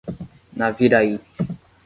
[0.57, 1.21] Naviraí